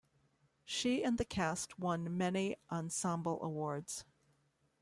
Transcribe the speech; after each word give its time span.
She 0.65 1.03
and 1.03 1.19
the 1.19 1.23
cast 1.25 1.77
won 1.77 2.17
many 2.17 2.55
ensemble 2.71 3.39
awards. 3.43 4.03